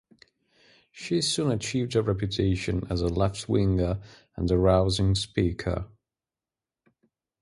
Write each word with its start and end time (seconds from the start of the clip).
She 0.91 1.21
soon 1.21 1.51
achieved 1.51 1.95
a 1.95 2.01
reputation 2.01 2.87
as 2.89 3.01
a 3.03 3.07
left-winger 3.07 4.01
and 4.35 4.49
a 4.49 4.57
rousing 4.57 5.13
speaker. 5.13 5.85